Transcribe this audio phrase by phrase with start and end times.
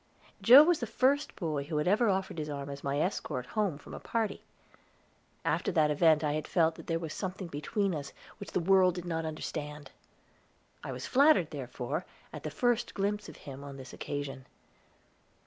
[0.41, 3.77] Joe was the first boy who had ever offered his arm as my escort home
[3.77, 4.41] from a party.
[5.45, 8.95] After that event I had felt that there was something between us which the world
[8.95, 9.91] did not understand.
[10.83, 14.47] I was flattered, therefore, at the first glimpse of him on this occasion.